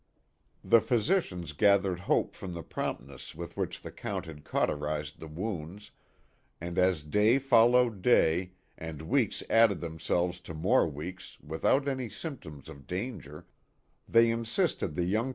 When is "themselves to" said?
9.79-10.55